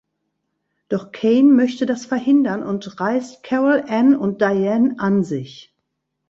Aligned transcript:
Doch 0.89 1.11
Kane 1.11 1.51
möchte 1.51 1.85
das 1.85 2.07
verhindern 2.07 2.63
und 2.63 2.99
reißt 2.99 3.43
Carol 3.43 3.83
Anne 3.87 4.17
und 4.17 4.41
Diane 4.41 4.95
an 4.97 5.23
sich. 5.23 5.75